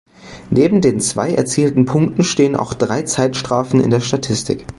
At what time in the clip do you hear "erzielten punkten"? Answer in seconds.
1.35-2.23